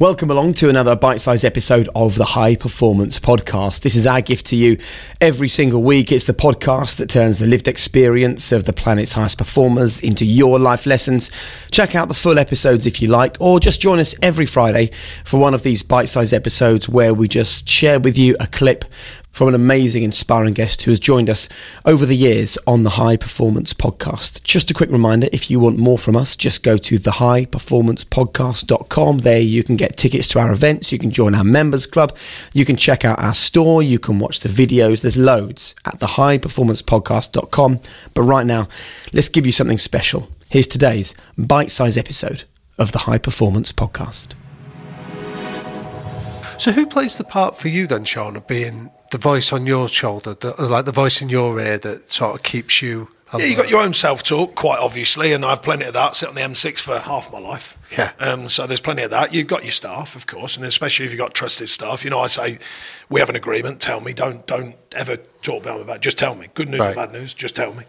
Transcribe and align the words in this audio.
Welcome 0.00 0.30
along 0.30 0.54
to 0.54 0.68
another 0.68 0.94
bite 0.94 1.20
sized 1.20 1.44
episode 1.44 1.88
of 1.92 2.14
the 2.14 2.24
High 2.24 2.54
Performance 2.54 3.18
Podcast. 3.18 3.80
This 3.80 3.96
is 3.96 4.06
our 4.06 4.20
gift 4.20 4.46
to 4.46 4.56
you 4.56 4.78
every 5.20 5.48
single 5.48 5.82
week. 5.82 6.12
It's 6.12 6.26
the 6.26 6.32
podcast 6.32 6.98
that 6.98 7.10
turns 7.10 7.40
the 7.40 7.48
lived 7.48 7.66
experience 7.66 8.52
of 8.52 8.62
the 8.64 8.72
planet's 8.72 9.14
highest 9.14 9.38
performers 9.38 9.98
into 9.98 10.24
your 10.24 10.60
life 10.60 10.86
lessons. 10.86 11.32
Check 11.72 11.96
out 11.96 12.06
the 12.06 12.14
full 12.14 12.38
episodes 12.38 12.86
if 12.86 13.02
you 13.02 13.08
like, 13.08 13.38
or 13.40 13.58
just 13.58 13.80
join 13.80 13.98
us 13.98 14.14
every 14.22 14.46
Friday 14.46 14.92
for 15.24 15.40
one 15.40 15.52
of 15.52 15.64
these 15.64 15.82
bite 15.82 16.08
sized 16.08 16.32
episodes 16.32 16.88
where 16.88 17.12
we 17.12 17.26
just 17.26 17.68
share 17.68 17.98
with 17.98 18.16
you 18.16 18.36
a 18.38 18.46
clip 18.46 18.84
from 19.38 19.46
an 19.46 19.54
amazing, 19.54 20.02
inspiring 20.02 20.52
guest 20.52 20.82
who 20.82 20.90
has 20.90 20.98
joined 20.98 21.30
us 21.30 21.48
over 21.84 22.04
the 22.04 22.16
years 22.16 22.58
on 22.66 22.82
the 22.82 22.90
High 22.90 23.16
Performance 23.16 23.72
Podcast. 23.72 24.42
Just 24.42 24.72
a 24.72 24.74
quick 24.74 24.90
reminder 24.90 25.28
if 25.32 25.48
you 25.48 25.60
want 25.60 25.78
more 25.78 25.96
from 25.96 26.16
us, 26.16 26.34
just 26.34 26.64
go 26.64 26.76
to 26.76 26.98
thehighperformancepodcast.com. 26.98 29.18
There 29.18 29.38
you 29.38 29.62
can 29.62 29.76
get 29.76 29.96
tickets 29.96 30.26
to 30.28 30.40
our 30.40 30.50
events, 30.50 30.90
you 30.90 30.98
can 30.98 31.12
join 31.12 31.36
our 31.36 31.44
members 31.44 31.86
club, 31.86 32.16
you 32.52 32.64
can 32.64 32.74
check 32.74 33.04
out 33.04 33.20
our 33.20 33.32
store, 33.32 33.80
you 33.80 34.00
can 34.00 34.18
watch 34.18 34.40
the 34.40 34.48
videos. 34.48 35.02
There's 35.02 35.16
loads 35.16 35.76
at 35.84 36.00
thehighperformancepodcast.com. 36.00 37.78
But 38.14 38.22
right 38.22 38.44
now, 38.44 38.66
let's 39.12 39.28
give 39.28 39.46
you 39.46 39.52
something 39.52 39.78
special. 39.78 40.28
Here's 40.48 40.66
today's 40.66 41.14
bite 41.38 41.70
sized 41.70 41.96
episode 41.96 42.42
of 42.76 42.90
the 42.90 42.98
High 42.98 43.18
Performance 43.18 43.70
Podcast. 43.70 44.34
So, 46.58 46.72
who 46.72 46.86
plays 46.86 47.16
the 47.16 47.22
part 47.22 47.56
for 47.56 47.68
you 47.68 47.86
then, 47.86 48.02
Sean, 48.02 48.34
of 48.34 48.44
being 48.48 48.90
the 49.10 49.18
voice 49.18 49.52
on 49.52 49.66
your 49.66 49.88
shoulder, 49.88 50.34
the, 50.34 50.54
like 50.62 50.84
the 50.84 50.92
voice 50.92 51.20
in 51.22 51.28
your 51.28 51.60
ear 51.60 51.78
that 51.78 52.12
sort 52.12 52.34
of 52.34 52.42
keeps 52.42 52.82
you? 52.82 53.08
Yeah, 53.36 53.44
you 53.44 53.56
got 53.56 53.68
your 53.68 53.82
own 53.82 53.92
self 53.92 54.22
talk, 54.22 54.54
quite 54.54 54.78
obviously, 54.78 55.34
and 55.34 55.44
I've 55.44 55.62
plenty 55.62 55.84
of 55.84 55.92
that. 55.92 56.16
Sit 56.16 56.30
on 56.30 56.34
the 56.34 56.40
M6 56.40 56.80
for 56.80 56.98
half 56.98 57.30
my 57.30 57.38
life. 57.38 57.76
Yeah. 57.92 58.12
Um, 58.18 58.48
so 58.48 58.66
there's 58.66 58.80
plenty 58.80 59.02
of 59.02 59.10
that. 59.10 59.34
You've 59.34 59.46
got 59.46 59.64
your 59.64 59.72
staff, 59.72 60.16
of 60.16 60.26
course, 60.26 60.56
and 60.56 60.64
especially 60.64 61.04
if 61.04 61.12
you've 61.12 61.18
got 61.18 61.34
trusted 61.34 61.68
staff. 61.68 62.04
You 62.04 62.10
know, 62.10 62.20
I 62.20 62.26
say 62.26 62.58
we 63.10 63.20
have 63.20 63.28
an 63.28 63.36
agreement. 63.36 63.80
Tell 63.80 64.00
me. 64.00 64.14
Don't 64.14 64.46
don't 64.46 64.74
ever 64.96 65.18
talk 65.42 65.62
about 65.62 65.86
that. 65.88 66.00
Just 66.00 66.16
tell 66.16 66.36
me. 66.36 66.48
Good 66.54 66.70
news 66.70 66.80
Right. 66.80 66.92
or 66.92 66.94
bad 66.94 67.12
news. 67.12 67.34
Just 67.34 67.54
tell 67.54 67.74
me. 67.74 67.84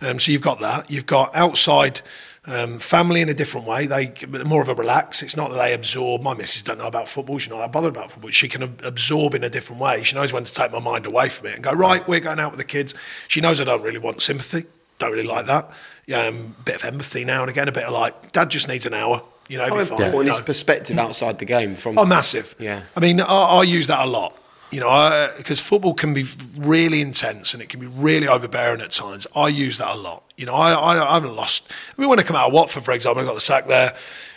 Um, 0.00 0.18
so 0.18 0.32
you've 0.32 0.40
got 0.42 0.60
that. 0.60 0.90
You've 0.90 1.04
got 1.06 1.36
outside 1.36 2.00
um, 2.48 2.78
family 2.78 3.20
in 3.20 3.28
a 3.28 3.34
different 3.34 3.66
way. 3.66 3.86
They 3.86 4.12
more 4.44 4.62
of 4.62 4.68
a 4.68 4.74
relax. 4.74 5.22
It's 5.22 5.36
not 5.36 5.50
that 5.50 5.56
they 5.58 5.72
absorb. 5.74 6.22
My 6.22 6.34
missus 6.34 6.62
don't 6.62 6.78
know 6.78 6.86
about 6.86 7.08
football. 7.08 7.38
She's 7.38 7.50
not 7.50 7.58
that 7.58 7.72
bothered 7.72 7.94
about 7.96 8.10
football. 8.12 8.30
She 8.30 8.48
can 8.48 8.62
ab- 8.62 8.80
absorb 8.84 9.34
in 9.34 9.44
a 9.44 9.50
different 9.50 9.80
way. 9.80 10.02
She 10.02 10.16
knows 10.16 10.32
when 10.32 10.44
to 10.44 10.52
take 10.52 10.72
my 10.72 10.78
mind 10.80 11.06
away 11.06 11.28
from 11.28 11.46
it 11.48 11.54
and 11.54 11.62
go 11.64 11.72
right. 11.72 12.06
We're 12.08 12.20
going 12.20 12.40
out 12.40 12.50
with 12.50 12.58
the 12.58 12.64
kids. 12.64 12.94
She 13.28 13.40
knows 13.40 13.60
I 13.60 13.64
don't 13.64 13.82
really 13.82 13.98
want 13.98 14.22
sympathy. 14.22 14.64
Don't 14.98 15.12
really 15.12 15.26
like 15.26 15.46
that. 15.46 15.70
Yeah, 16.06 16.26
um, 16.26 16.56
bit 16.64 16.74
of 16.76 16.84
empathy 16.84 17.24
now 17.24 17.42
and 17.42 17.50
again. 17.50 17.68
A 17.68 17.72
bit 17.72 17.84
of 17.84 17.92
like, 17.92 18.32
Dad 18.32 18.50
just 18.50 18.66
needs 18.66 18.86
an 18.86 18.94
hour. 18.94 19.22
You 19.48 19.58
know, 19.58 19.68
How 19.68 19.78
important 19.78 20.14
you 20.26 20.32
is 20.32 20.38
know. 20.38 20.44
perspective 20.44 20.98
outside 20.98 21.38
the 21.38 21.44
game 21.44 21.76
from? 21.76 21.98
Oh, 21.98 22.04
massive. 22.04 22.54
Yeah. 22.58 22.82
I 22.96 23.00
mean, 23.00 23.20
I, 23.20 23.24
I 23.24 23.62
use 23.62 23.86
that 23.86 24.04
a 24.04 24.06
lot. 24.06 24.36
You 24.70 24.80
know, 24.80 25.32
because 25.38 25.60
football 25.60 25.94
can 25.94 26.12
be 26.12 26.26
really 26.58 27.00
intense 27.00 27.54
and 27.54 27.62
it 27.62 27.70
can 27.70 27.80
be 27.80 27.86
really 27.86 28.28
overbearing 28.28 28.82
at 28.82 28.90
times. 28.90 29.26
I 29.34 29.48
use 29.48 29.78
that 29.78 29.88
a 29.88 29.94
lot. 29.94 30.24
You 30.36 30.44
know, 30.44 30.54
I, 30.54 30.72
I, 30.72 31.10
I 31.10 31.14
haven't 31.14 31.34
lost. 31.34 31.70
I 31.96 32.00
mean, 32.00 32.10
when 32.10 32.18
I 32.18 32.22
come 32.22 32.36
out 32.36 32.48
of 32.48 32.52
Watford, 32.52 32.84
for 32.84 32.92
example, 32.92 33.22
I 33.22 33.26
got 33.26 33.34
the 33.34 33.40
sack 33.40 33.66
there, 33.66 33.96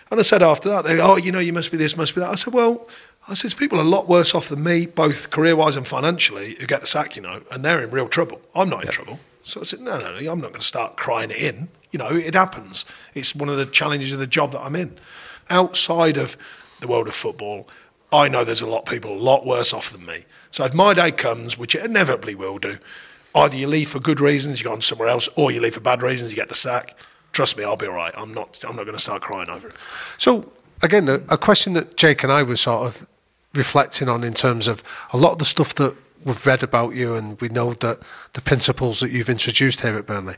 and 0.10 0.20
I 0.20 0.24
said 0.24 0.42
after 0.42 0.70
that, 0.70 0.86
they 0.86 0.96
go, 0.96 1.14
oh, 1.14 1.18
you 1.18 1.34
know, 1.34 1.40
you 1.40 1.52
must 1.52 1.70
be 1.70 1.78
this, 1.78 1.98
must 1.98 2.16
be 2.16 2.22
that. 2.22 2.30
I 2.30 2.36
said, 2.36 2.54
well, 2.54 2.88
I 3.28 3.34
said, 3.34 3.56
people 3.58 3.78
are 3.78 3.84
a 3.84 3.88
lot 3.88 4.08
worse 4.08 4.34
off 4.34 4.50
than 4.50 4.64
me, 4.64 4.86
both 4.86 5.30
career-wise 5.32 5.76
and 5.76 5.88
financially, 5.88 6.56
who 6.56 6.66
get 6.66 6.82
the 6.82 6.88
sack, 6.88 7.16
you 7.16 7.22
know, 7.22 7.42
and 7.52 7.64
they're 7.64 7.84
in 7.84 7.92
real 7.92 8.08
trouble. 8.08 8.42
I'm 8.56 8.70
not 8.70 8.86
in 8.86 8.90
trouble. 8.90 9.20
So 9.44 9.62
I 9.62 9.64
said, 9.64 9.82
no, 9.82 10.00
no, 10.00 10.18
no, 10.18 10.32
I'm 10.32 10.40
not 10.40 10.52
going 10.52 10.62
to 10.62 10.68
start 10.68 10.98
crying 10.98 11.32
it 11.32 11.38
in. 11.38 11.68
You 11.92 12.00
know, 12.00 12.08
it 12.08 12.36
happens. 12.36 12.86
It's 13.16 13.36
one 13.36 13.50
of 13.50 13.58
the 13.58 13.66
challenges 13.66 14.14
of 14.14 14.20
the 14.20 14.28
job 14.28 14.54
that 14.54 14.62
I'm 14.62 14.76
in. 14.76 14.98
Outside 15.50 16.18
of 16.18 16.38
the 16.80 16.88
world 16.88 17.08
of 17.08 17.16
football, 17.16 17.68
I 18.12 18.28
know 18.28 18.44
there's 18.44 18.62
a 18.62 18.68
lot 18.68 18.80
of 18.80 18.86
people 18.86 19.14
a 19.14 19.18
lot 19.18 19.46
worse 19.46 19.74
off 19.74 19.92
than 19.92 20.06
me. 20.06 20.26
So 20.50 20.66
if 20.66 20.74
my 20.74 20.94
day 20.94 21.12
comes, 21.12 21.58
which 21.58 21.76
it 21.76 21.86
inevitably 21.86 22.36
will 22.36 22.60
do, 22.60 22.78
either 23.36 23.56
you 23.56 23.68
leave 23.68 23.90
for 23.90 24.00
good 24.00 24.20
reasons, 24.20 24.60
you 24.60 24.66
go 24.66 24.74
on 24.74 24.82
somewhere 24.82 25.08
else, 25.08 25.30
or 25.36 25.52
you 25.52 25.62
leave 25.62 25.76
for 25.76 25.80
bad 25.80 26.04
reasons, 26.04 26.32
you 26.32 26.36
get 26.36 26.50
the 26.50 26.56
sack. 26.56 26.98
Trust 27.32 27.58
me, 27.58 27.64
I'll 27.64 27.78
be 27.78 27.88
all 27.88 27.94
right. 27.94 28.14
I'm 28.18 28.34
not. 28.34 28.62
I'm 28.68 28.76
not 28.76 28.84
going 28.84 28.98
to 28.98 29.02
start 29.02 29.22
crying 29.22 29.50
over 29.50 29.70
it. 29.70 29.76
So 30.18 30.52
again, 30.84 31.08
a, 31.08 31.16
a 31.30 31.38
question 31.38 31.74
that 31.74 31.96
Jake 31.96 32.24
and 32.24 32.32
I 32.32 32.44
were 32.44 32.58
sort 32.58 32.86
of 32.86 33.08
reflecting 33.54 34.10
on 34.10 34.24
in 34.24 34.34
terms 34.34 34.68
of 34.68 34.84
a 35.14 35.18
lot 35.18 35.34
of 35.34 35.38
the 35.40 35.46
stuff 35.46 35.76
that 35.76 35.96
we've 36.26 36.46
read 36.46 36.64
about 36.64 36.94
you, 36.94 37.16
and 37.16 37.40
we 37.40 37.48
know 37.48 37.74
that 37.76 38.00
the 38.34 38.42
principles 38.42 39.00
that 39.00 39.12
you've 39.12 39.30
introduced 39.30 39.82
here 39.82 39.98
at 39.98 40.06
Burnley. 40.06 40.36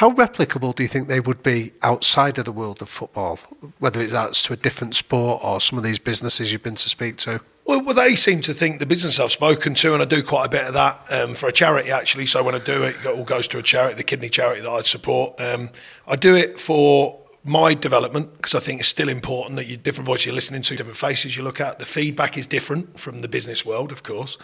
How 0.00 0.12
replicable 0.12 0.74
do 0.74 0.82
you 0.82 0.88
think 0.88 1.08
they 1.08 1.20
would 1.20 1.42
be 1.42 1.72
outside 1.82 2.38
of 2.38 2.46
the 2.46 2.52
world 2.52 2.80
of 2.80 2.88
football, 2.88 3.38
whether 3.80 4.00
it's 4.00 4.14
that's 4.14 4.42
to 4.44 4.54
a 4.54 4.56
different 4.56 4.94
sport 4.94 5.44
or 5.44 5.60
some 5.60 5.76
of 5.76 5.84
these 5.84 5.98
businesses 5.98 6.50
you've 6.50 6.62
been 6.62 6.74
to 6.76 6.88
speak 6.88 7.18
to? 7.18 7.38
Well, 7.66 7.84
well, 7.84 7.94
they 7.94 8.16
seem 8.16 8.40
to 8.40 8.54
think 8.54 8.78
the 8.78 8.86
business 8.86 9.20
I've 9.20 9.30
spoken 9.30 9.74
to, 9.74 9.92
and 9.92 10.02
I 10.02 10.06
do 10.06 10.22
quite 10.22 10.46
a 10.46 10.48
bit 10.48 10.64
of 10.64 10.72
that 10.72 11.04
um, 11.10 11.34
for 11.34 11.50
a 11.50 11.52
charity 11.52 11.90
actually. 11.90 12.24
So 12.24 12.42
when 12.42 12.54
I 12.54 12.60
do 12.60 12.82
it, 12.84 12.96
it 13.04 13.08
all 13.08 13.24
goes 13.24 13.46
to 13.48 13.58
a 13.58 13.62
charity, 13.62 13.94
the 13.94 14.02
kidney 14.02 14.30
charity 14.30 14.62
that 14.62 14.70
I 14.70 14.80
support. 14.80 15.38
Um, 15.38 15.68
I 16.08 16.16
do 16.16 16.34
it 16.34 16.58
for 16.58 17.20
my 17.44 17.74
development 17.74 18.34
because 18.38 18.54
I 18.54 18.60
think 18.60 18.80
it's 18.80 18.88
still 18.88 19.10
important 19.10 19.56
that 19.56 19.66
you 19.66 19.76
different 19.76 20.06
voices 20.06 20.24
you're 20.24 20.34
listening 20.34 20.62
to, 20.62 20.76
different 20.76 20.96
faces 20.96 21.36
you 21.36 21.42
look 21.42 21.60
at. 21.60 21.78
The 21.78 21.84
feedback 21.84 22.38
is 22.38 22.46
different 22.46 22.98
from 22.98 23.20
the 23.20 23.28
business 23.28 23.66
world, 23.66 23.92
of 23.92 24.02
course, 24.02 24.38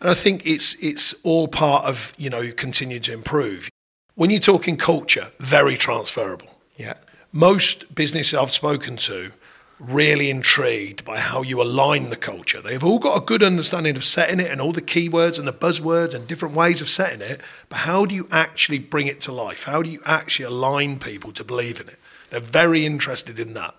and 0.00 0.08
I 0.08 0.14
think 0.14 0.46
it's 0.46 0.74
it's 0.82 1.12
all 1.22 1.48
part 1.48 1.84
of 1.84 2.14
you 2.16 2.30
know 2.30 2.50
continue 2.52 2.98
to 3.00 3.12
improve. 3.12 3.68
When 4.22 4.30
you're 4.30 4.38
talking 4.38 4.76
culture, 4.76 5.32
very 5.40 5.76
transferable 5.76 6.56
Yeah. 6.76 6.94
most 7.32 7.92
businesses 7.92 8.34
I've 8.34 8.52
spoken 8.52 8.96
to 8.98 9.32
really 9.80 10.30
intrigued 10.30 11.04
by 11.04 11.18
how 11.18 11.42
you 11.42 11.60
align 11.60 12.06
the 12.06 12.14
culture. 12.14 12.62
They've 12.62 12.84
all 12.84 13.00
got 13.00 13.20
a 13.20 13.20
good 13.20 13.42
understanding 13.42 13.96
of 13.96 14.04
setting 14.04 14.38
it 14.38 14.48
and 14.48 14.60
all 14.60 14.70
the 14.72 14.80
keywords 14.80 15.40
and 15.40 15.48
the 15.48 15.52
buzzwords 15.52 16.14
and 16.14 16.28
different 16.28 16.54
ways 16.54 16.80
of 16.80 16.88
setting 16.88 17.20
it, 17.20 17.40
but 17.68 17.78
how 17.78 18.06
do 18.06 18.14
you 18.14 18.28
actually 18.30 18.78
bring 18.78 19.08
it 19.08 19.20
to 19.22 19.32
life? 19.32 19.64
How 19.64 19.82
do 19.82 19.90
you 19.90 20.00
actually 20.06 20.44
align 20.44 21.00
people 21.00 21.32
to 21.32 21.42
believe 21.42 21.80
in 21.80 21.88
it? 21.88 21.98
They're 22.30 22.38
very 22.38 22.86
interested 22.86 23.40
in 23.40 23.54
that. 23.54 23.74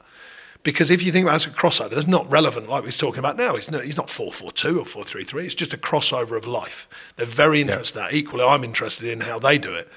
Because 0.64 0.92
if 0.92 1.02
you 1.02 1.14
think 1.14 1.24
about 1.24 1.36
it 1.36 1.48
as 1.48 1.54
a 1.54 1.56
crossover, 1.56 1.92
that's 1.92 2.06
not 2.06 2.30
relevant 2.30 2.68
like 2.68 2.84
we're 2.84 2.92
talking 2.92 3.20
about 3.20 3.38
now. 3.38 3.56
It's 3.56 3.72
not, 3.72 3.86
it's 3.86 3.96
not 3.96 4.10
442 4.10 4.82
or 4.82 4.84
433. 4.84 5.46
It's 5.46 5.56
just 5.56 5.74
a 5.74 5.78
crossover 5.78 6.36
of 6.36 6.46
life. 6.46 6.90
They're 7.16 7.26
very 7.26 7.62
interested 7.62 7.98
in 7.98 8.04
that. 8.04 8.14
Equally, 8.14 8.44
I'm 8.44 8.66
interested 8.66 9.10
in 9.10 9.22
how 9.22 9.40
they 9.40 9.58
do 9.58 9.74
it. 9.74 9.88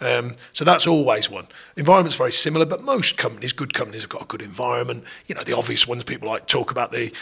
Um, 0.00 0.32
so 0.52 0.64
that's 0.64 0.86
always 0.86 1.28
one. 1.28 1.46
Environment's 1.76 2.16
very 2.16 2.32
similar, 2.32 2.64
but 2.64 2.82
most 2.82 3.18
companies, 3.18 3.52
good 3.52 3.74
companies, 3.74 4.02
have 4.02 4.10
got 4.10 4.22
a 4.22 4.26
good 4.26 4.42
environment. 4.42 5.04
You 5.26 5.34
know, 5.34 5.42
the 5.42 5.56
obvious 5.56 5.86
ones 5.86 6.04
people 6.04 6.28
like 6.28 6.46
talk 6.46 6.70
about 6.70 6.92
the 6.92 7.12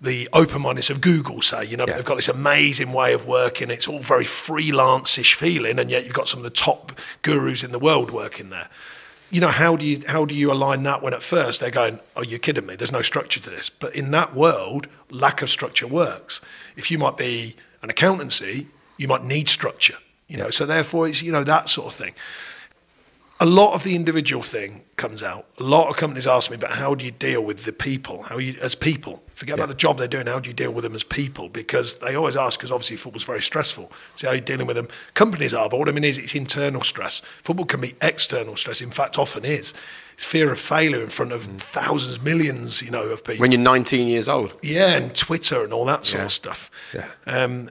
the 0.00 0.28
open-mindedness 0.32 0.90
of 0.90 1.00
Google, 1.00 1.40
say, 1.40 1.64
you 1.64 1.76
know, 1.76 1.86
yeah. 1.86 1.94
they've 1.94 2.04
got 2.04 2.16
this 2.16 2.28
amazing 2.28 2.92
way 2.92 3.14
of 3.14 3.26
working. 3.26 3.70
It's 3.70 3.88
all 3.88 4.00
very 4.00 4.24
freelance-ish 4.24 5.34
feeling, 5.34 5.78
and 5.78 5.90
yet 5.90 6.04
you've 6.04 6.12
got 6.12 6.28
some 6.28 6.40
of 6.40 6.44
the 6.44 6.50
top 6.50 6.92
gurus 7.22 7.64
in 7.64 7.72
the 7.72 7.78
world 7.78 8.10
working 8.10 8.50
there. 8.50 8.68
You 9.30 9.40
know, 9.40 9.48
how 9.48 9.76
do 9.76 9.86
you 9.86 10.02
how 10.06 10.24
do 10.24 10.34
you 10.34 10.52
align 10.52 10.82
that 10.82 11.02
when 11.02 11.14
at 11.14 11.22
first 11.22 11.60
they're 11.60 11.70
going, 11.70 11.98
"Oh, 12.16 12.22
you're 12.22 12.38
kidding 12.38 12.66
me? 12.66 12.76
There's 12.76 12.92
no 12.92 13.02
structure 13.02 13.40
to 13.40 13.50
this." 13.50 13.68
But 13.70 13.94
in 13.94 14.10
that 14.10 14.34
world, 14.34 14.88
lack 15.10 15.42
of 15.42 15.48
structure 15.48 15.86
works. 15.86 16.40
If 16.76 16.90
you 16.90 16.98
might 16.98 17.16
be 17.16 17.56
an 17.82 17.90
accountancy, 17.90 18.66
you 18.98 19.08
might 19.08 19.24
need 19.24 19.48
structure. 19.48 19.96
You 20.28 20.38
know, 20.38 20.50
so 20.50 20.66
therefore 20.66 21.08
it's 21.08 21.22
you 21.22 21.32
know 21.32 21.44
that 21.44 21.68
sort 21.68 21.88
of 21.88 21.94
thing 21.94 22.14
a 23.40 23.46
lot 23.46 23.74
of 23.74 23.82
the 23.82 23.96
individual 23.96 24.42
thing 24.42 24.82
comes 24.96 25.22
out. 25.22 25.46
A 25.58 25.62
lot 25.64 25.88
of 25.88 25.96
companies 25.96 26.26
ask 26.26 26.50
me, 26.50 26.56
but 26.56 26.70
how 26.70 26.94
do 26.94 27.04
you 27.04 27.10
deal 27.10 27.42
with 27.42 27.64
the 27.64 27.72
people? 27.72 28.22
How 28.22 28.38
you 28.38 28.56
as 28.60 28.76
people? 28.76 29.22
Forget 29.34 29.58
yeah. 29.58 29.64
about 29.64 29.68
the 29.68 29.78
job 29.78 29.98
they're 29.98 30.06
doing. 30.06 30.26
How 30.26 30.38
do 30.38 30.48
you 30.48 30.54
deal 30.54 30.72
with 30.72 30.84
them 30.84 30.94
as 30.94 31.02
people? 31.02 31.48
Because 31.48 31.98
they 31.98 32.14
always 32.14 32.36
ask, 32.36 32.58
because 32.58 32.70
obviously 32.70 32.96
football's 32.96 33.24
very 33.24 33.42
stressful. 33.42 33.90
See 34.14 34.28
how 34.28 34.32
you're 34.32 34.40
dealing 34.40 34.68
with 34.68 34.76
them. 34.76 34.88
Companies 35.14 35.52
are, 35.52 35.68
but 35.68 35.78
what 35.78 35.88
I 35.88 35.92
mean 35.92 36.04
is 36.04 36.16
it's 36.16 36.36
internal 36.36 36.80
stress. 36.82 37.20
Football 37.42 37.66
can 37.66 37.80
be 37.80 37.94
external 38.02 38.56
stress. 38.56 38.80
In 38.80 38.90
fact, 38.90 39.18
often 39.18 39.44
is. 39.44 39.74
It's 40.14 40.24
fear 40.24 40.52
of 40.52 40.60
failure 40.60 41.02
in 41.02 41.10
front 41.10 41.32
of 41.32 41.48
mm. 41.48 41.58
thousands, 41.58 42.20
millions, 42.20 42.80
you 42.82 42.92
know, 42.92 43.02
of 43.02 43.24
people. 43.24 43.40
When 43.40 43.50
you're 43.50 43.60
19 43.60 44.06
years 44.06 44.28
old. 44.28 44.54
Yeah, 44.62 44.96
and 44.96 45.14
Twitter 45.14 45.64
and 45.64 45.72
all 45.72 45.84
that 45.86 46.06
sort 46.06 46.20
yeah. 46.20 46.26
of 46.26 46.32
stuff. 46.32 46.70
Yeah. 46.94 47.08
Um, 47.26 47.68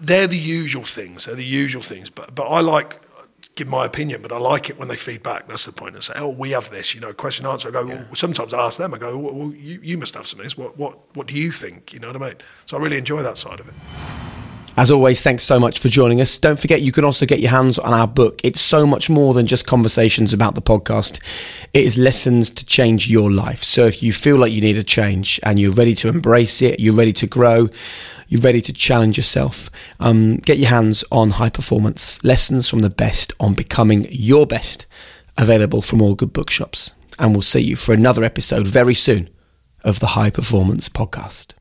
they're 0.00 0.26
the 0.26 0.36
usual 0.36 0.84
things. 0.84 1.26
They're 1.26 1.34
the 1.34 1.44
usual 1.44 1.82
things. 1.82 2.10
But 2.10 2.34
but 2.34 2.44
I 2.44 2.60
like 2.60 3.00
give 3.56 3.68
my 3.68 3.86
opinion, 3.86 4.22
but 4.22 4.32
I 4.32 4.38
like 4.38 4.70
it 4.70 4.78
when 4.78 4.88
they 4.88 4.96
feed 4.96 5.22
back. 5.22 5.48
That's 5.48 5.64
the 5.64 5.72
point. 5.72 5.94
And 5.94 6.04
say, 6.04 6.12
oh, 6.16 6.28
we 6.28 6.50
have 6.50 6.70
this, 6.70 6.94
you 6.94 7.00
know, 7.00 7.12
question 7.12 7.46
answer. 7.46 7.68
I 7.68 7.72
go, 7.72 7.86
yeah. 7.86 7.94
well, 7.94 8.14
sometimes 8.14 8.52
I 8.52 8.60
ask 8.60 8.78
them, 8.78 8.92
I 8.94 8.98
go, 8.98 9.16
well, 9.16 9.50
you, 9.52 9.80
you 9.82 9.98
must 9.98 10.14
have 10.14 10.26
some 10.26 10.40
of 10.40 10.44
this. 10.44 10.56
What, 10.58 10.76
what, 10.76 10.98
what 11.16 11.26
do 11.26 11.34
you 11.34 11.50
think? 11.50 11.92
You 11.92 11.98
know 11.98 12.08
what 12.08 12.22
I 12.22 12.28
mean? 12.28 12.36
So 12.66 12.76
I 12.76 12.80
really 12.80 12.98
enjoy 12.98 13.22
that 13.22 13.38
side 13.38 13.58
of 13.58 13.68
it. 13.68 13.74
As 14.78 14.90
always, 14.90 15.22
thanks 15.22 15.42
so 15.42 15.58
much 15.58 15.78
for 15.78 15.88
joining 15.88 16.20
us. 16.20 16.36
Don't 16.36 16.58
forget 16.58 16.82
you 16.82 16.92
can 16.92 17.04
also 17.04 17.24
get 17.24 17.40
your 17.40 17.50
hands 17.50 17.78
on 17.78 17.94
our 17.94 18.06
book. 18.06 18.40
It's 18.44 18.60
so 18.60 18.86
much 18.86 19.08
more 19.08 19.32
than 19.32 19.46
just 19.46 19.66
conversations 19.66 20.34
about 20.34 20.54
the 20.54 20.60
podcast. 20.60 21.18
It 21.72 21.84
is 21.84 21.96
lessons 21.96 22.50
to 22.50 22.66
change 22.66 23.08
your 23.08 23.32
life. 23.32 23.64
So 23.64 23.86
if 23.86 24.02
you 24.02 24.12
feel 24.12 24.36
like 24.36 24.52
you 24.52 24.60
need 24.60 24.76
a 24.76 24.84
change 24.84 25.40
and 25.42 25.58
you're 25.58 25.72
ready 25.72 25.94
to 25.96 26.08
embrace 26.08 26.60
it, 26.60 26.78
you're 26.78 26.94
ready 26.94 27.14
to 27.14 27.26
grow, 27.26 27.70
you're 28.28 28.42
ready 28.42 28.60
to 28.60 28.72
challenge 28.72 29.16
yourself, 29.16 29.70
um, 29.98 30.36
get 30.36 30.58
your 30.58 30.68
hands 30.68 31.04
on 31.10 31.30
high 31.30 31.50
performance 31.50 32.22
lessons 32.22 32.68
from 32.68 32.80
the 32.80 32.90
best 32.90 33.32
on 33.40 33.54
becoming 33.54 34.06
your 34.10 34.46
best, 34.46 34.84
available 35.38 35.80
from 35.80 36.02
all 36.02 36.14
good 36.14 36.34
bookshops. 36.34 36.92
And 37.18 37.32
we'll 37.32 37.40
see 37.40 37.60
you 37.60 37.76
for 37.76 37.94
another 37.94 38.22
episode 38.22 38.66
very 38.66 38.94
soon 38.94 39.30
of 39.84 40.00
the 40.00 40.08
High 40.08 40.28
Performance 40.28 40.90
Podcast. 40.90 41.54